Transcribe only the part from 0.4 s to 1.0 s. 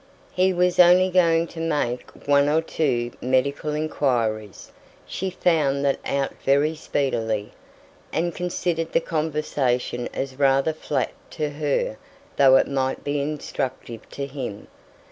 was